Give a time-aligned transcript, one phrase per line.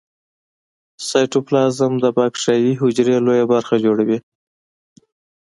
[1.09, 4.19] سایتوپلازم د باکتریايي حجرې لویه برخه جوړوي.